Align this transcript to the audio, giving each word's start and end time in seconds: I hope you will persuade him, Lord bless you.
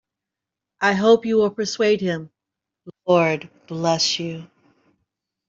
I 0.81 0.93
hope 0.93 1.27
you 1.27 1.35
will 1.35 1.51
persuade 1.51 2.01
him, 2.01 2.31
Lord 3.05 3.51
bless 3.67 4.17
you. 4.19 4.47